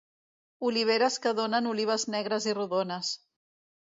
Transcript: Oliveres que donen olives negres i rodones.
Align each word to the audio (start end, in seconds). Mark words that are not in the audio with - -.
Oliveres 0.69 1.17
que 1.25 1.33
donen 1.41 1.69
olives 1.73 2.07
negres 2.15 2.47
i 2.53 2.57
rodones. 2.61 3.15